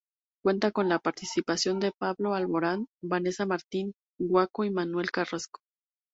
Cuenta 0.43 0.71
con 0.71 0.89
la 0.89 0.97
participación 0.97 1.79
de 1.79 1.91
Pablo 1.91 2.33
Alborán, 2.33 2.87
Vanesa 3.03 3.45
Martín, 3.45 3.93
Guaco 4.19 4.63
y 4.65 4.71
Manuel 4.71 5.11
Carrasco. 5.11 5.59